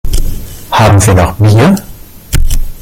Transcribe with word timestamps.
Haben 0.71 0.99
wir 1.05 1.13
noch 1.13 1.35
Bier? 1.37 1.75